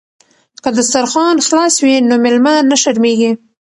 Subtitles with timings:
[0.63, 3.31] که دسترخوان خلاص وي نو میلمه نه شرمیږي.